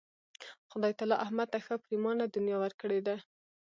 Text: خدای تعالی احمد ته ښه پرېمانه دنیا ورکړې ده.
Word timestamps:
خدای 0.71 0.93
تعالی 0.99 1.15
احمد 1.25 1.47
ته 1.53 1.59
ښه 1.65 1.75
پرېمانه 1.83 2.23
دنیا 2.35 2.57
ورکړې 2.61 2.99
ده. 3.07 3.15